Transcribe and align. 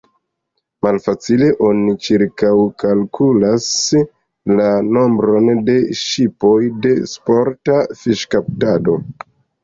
Malfacile 0.85 1.47
oni 1.65 1.91
ĉirkaŭkalkulas 2.05 3.67
la 4.59 4.65
nombron 4.97 5.51
de 5.67 5.75
ŝipoj 5.99 6.55
de 6.87 6.95
sporta 7.13 7.77
fiŝkaptado. 8.01 8.97